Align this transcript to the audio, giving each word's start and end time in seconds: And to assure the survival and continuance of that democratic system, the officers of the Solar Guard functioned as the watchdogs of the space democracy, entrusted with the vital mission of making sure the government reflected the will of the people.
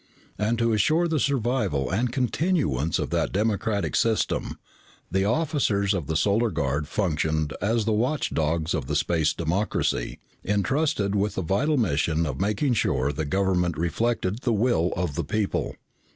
And 0.39 0.57
to 0.57 0.73
assure 0.73 1.07
the 1.07 1.19
survival 1.19 1.91
and 1.91 2.11
continuance 2.11 2.97
of 2.97 3.11
that 3.11 3.31
democratic 3.31 3.95
system, 3.95 4.57
the 5.11 5.25
officers 5.25 5.93
of 5.93 6.07
the 6.07 6.15
Solar 6.15 6.49
Guard 6.49 6.87
functioned 6.87 7.53
as 7.61 7.85
the 7.85 7.91
watchdogs 7.93 8.73
of 8.73 8.87
the 8.87 8.95
space 8.95 9.31
democracy, 9.31 10.17
entrusted 10.43 11.13
with 11.13 11.35
the 11.35 11.43
vital 11.43 11.77
mission 11.77 12.25
of 12.25 12.41
making 12.41 12.73
sure 12.73 13.11
the 13.11 13.25
government 13.25 13.77
reflected 13.77 14.39
the 14.39 14.53
will 14.53 14.91
of 14.97 15.13
the 15.13 15.23
people. 15.23 15.75